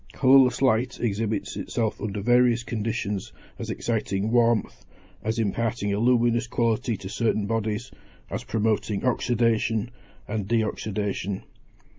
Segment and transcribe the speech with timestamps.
[0.13, 4.83] Colourless light exhibits itself under various conditions as exciting warmth,
[5.21, 7.91] as imparting a luminous quality to certain bodies,
[8.31, 9.89] as promoting oxydation
[10.27, 11.43] and de oxydation.